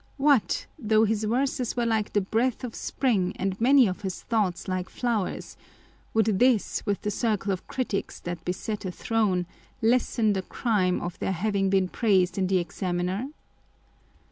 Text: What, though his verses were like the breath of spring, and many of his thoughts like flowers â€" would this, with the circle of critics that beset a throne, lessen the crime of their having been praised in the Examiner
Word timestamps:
What, 0.17 0.65
though 0.79 1.03
his 1.05 1.25
verses 1.25 1.77
were 1.77 1.85
like 1.85 2.13
the 2.13 2.21
breath 2.21 2.63
of 2.63 2.73
spring, 2.73 3.35
and 3.37 3.61
many 3.61 3.85
of 3.85 4.01
his 4.01 4.23
thoughts 4.23 4.67
like 4.67 4.89
flowers 4.89 5.55
â€" 5.55 5.57
would 6.15 6.25
this, 6.39 6.83
with 6.87 7.03
the 7.03 7.11
circle 7.11 7.51
of 7.53 7.67
critics 7.67 8.19
that 8.21 8.43
beset 8.43 8.83
a 8.83 8.91
throne, 8.91 9.45
lessen 9.79 10.33
the 10.33 10.41
crime 10.41 11.01
of 11.01 11.19
their 11.19 11.31
having 11.33 11.69
been 11.69 11.87
praised 11.87 12.39
in 12.39 12.47
the 12.47 12.57
Examiner 12.57 13.27